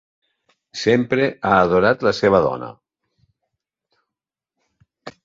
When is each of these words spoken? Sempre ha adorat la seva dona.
Sempre 0.83 1.27
ha 1.49 1.59
adorat 1.65 2.05
la 2.07 2.13
seva 2.21 2.39
dona. 2.45 2.71